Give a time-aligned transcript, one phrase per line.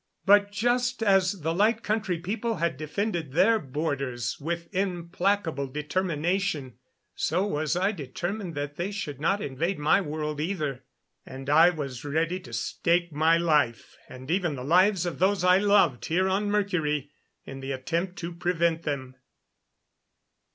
[0.25, 6.79] But just as the Light Country People had defended their borders with implacable determination,
[7.13, 10.85] so was I determined that they should not invade my world, either.
[11.23, 15.59] And I was ready to stake my life and even the lives of those I
[15.59, 17.11] loved here on Mercury
[17.45, 19.17] in the attempt to prevent them.